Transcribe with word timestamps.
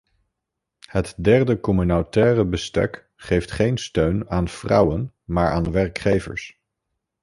Het 0.89 1.13
derde 1.17 1.59
communautaire 1.59 2.45
bestek 2.45 3.09
geeft 3.15 3.51
geen 3.51 3.77
steun 3.77 4.29
aan 4.29 4.47
vrouwen 4.47 5.13
maar 5.23 5.49
aan 5.51 5.71
werkgevers. 5.71 6.61